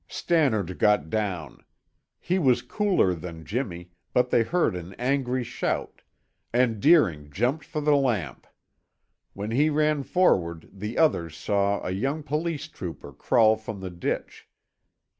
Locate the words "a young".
11.85-12.23